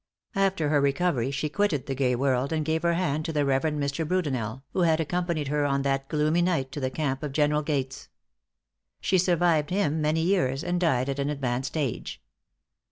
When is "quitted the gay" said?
1.47-2.15